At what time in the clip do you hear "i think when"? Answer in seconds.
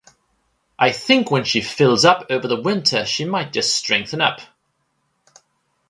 0.79-1.43